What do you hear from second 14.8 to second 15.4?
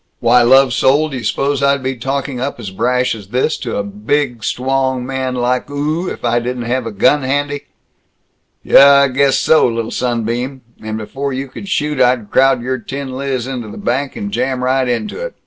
into it!